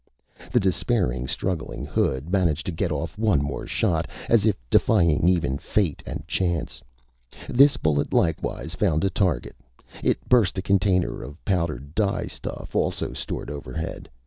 The 0.51 0.59
despairing, 0.59 1.27
struggling 1.27 1.85
hood 1.85 2.31
managed 2.31 2.65
to 2.65 2.71
get 2.71 2.91
off 2.91 3.19
one 3.19 3.37
more 3.39 3.67
shot, 3.67 4.09
as 4.29 4.47
if 4.47 4.55
defying 4.71 5.29
even 5.29 5.59
fate 5.59 6.01
and 6.07 6.27
chance. 6.27 6.81
This 7.47 7.77
bullet 7.77 8.11
likewise 8.11 8.73
found 8.73 9.03
a 9.03 9.11
target. 9.11 9.55
It 10.03 10.27
burst 10.27 10.57
a 10.57 10.63
container 10.63 11.21
of 11.21 11.45
powdered 11.45 11.93
dye 11.93 12.25
stuff, 12.25 12.75
also 12.75 13.13
stored 13.13 13.51
overhead. 13.51 14.09